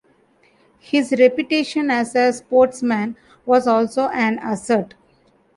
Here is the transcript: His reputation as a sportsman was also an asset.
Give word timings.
His 0.79 1.11
reputation 1.19 1.91
as 1.91 2.15
a 2.15 2.33
sportsman 2.33 3.17
was 3.45 3.67
also 3.67 4.07
an 4.07 4.39
asset. 4.39 4.95